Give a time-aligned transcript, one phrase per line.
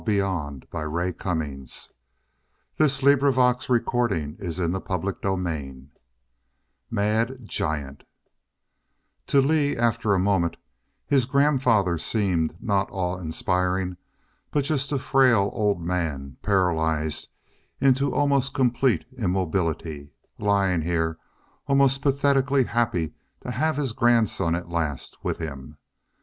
[0.03, 0.23] "Yes
[0.71, 5.13] grandfather" He went slowly forward and sat on the bedside.
[5.21, 5.85] CHAPTER IV
[6.89, 8.03] Mad Giant
[9.27, 10.57] To Lee, after a moment,
[11.05, 13.95] his grandfather seemed not awe inspiring,
[14.49, 17.27] but just a frail old man, paralyzed
[17.79, 20.09] into almost complete immobility,
[20.39, 21.19] lying here
[21.67, 25.77] almost pathetically happy to have his grandson at last with him.